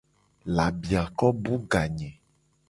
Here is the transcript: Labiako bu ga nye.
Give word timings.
Labiako 0.57 1.27
bu 1.43 1.55
ga 1.71 1.83
nye. 1.95 2.11